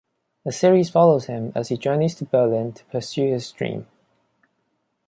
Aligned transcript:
The 0.43 0.51
series 0.51 0.89
follows 0.89 1.27
him 1.27 1.51
as 1.53 1.69
he 1.69 1.77
journeys 1.77 2.15
to 2.15 2.25
Berlin 2.25 2.73
to 2.73 2.83
pursue 2.85 3.31
his 3.31 3.51
dream. 3.51 3.85